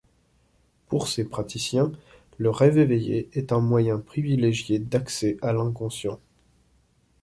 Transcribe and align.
Pour 0.87 1.07
ces 1.07 1.25
praticiens, 1.25 1.91
le 2.39 2.49
rêve 2.49 2.79
éveillé 2.79 3.29
est 3.33 3.51
un 3.51 3.59
moyen 3.59 3.99
privilégié 3.99 4.79
d'accès 4.79 5.37
à 5.43 5.53
l'inconscient. 5.53 6.19